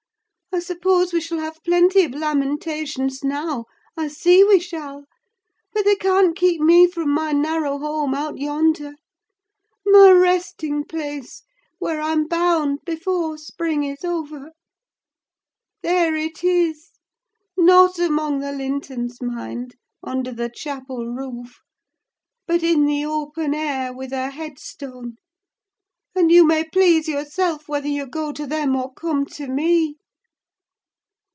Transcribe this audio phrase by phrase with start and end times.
[0.53, 6.59] I suppose we shall have plenty of lamentations now—I see we shall—but they can't keep
[6.59, 8.95] me from my narrow home out yonder:
[9.85, 11.43] my resting place,
[11.79, 14.51] where I'm bound before spring is over!
[15.83, 16.89] There it is:
[17.57, 21.61] not among the Lintons, mind, under the chapel roof,
[22.45, 25.15] but in the open air, with a head stone;
[26.13, 29.95] and you may please yourself whether you go to them or come to me!"